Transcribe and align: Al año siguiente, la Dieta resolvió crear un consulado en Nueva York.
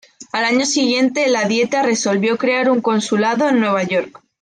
Al 0.31 0.45
año 0.45 0.65
siguiente, 0.65 1.29
la 1.29 1.47
Dieta 1.47 1.83
resolvió 1.83 2.35
crear 2.35 2.71
un 2.71 2.81
consulado 2.81 3.47
en 3.47 3.59
Nueva 3.59 3.83
York. 3.83 4.19